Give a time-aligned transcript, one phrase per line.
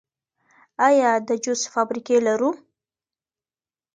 [0.87, 2.51] آیا د جوس فابریکې لرو؟